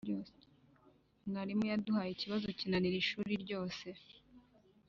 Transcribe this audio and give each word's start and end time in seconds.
mwarimu 1.27 1.63
yaduhaye 1.71 2.09
icyibazo 2.13 2.47
cyinanira 2.57 2.95
ishuri 3.03 3.31
ryose 3.43 3.87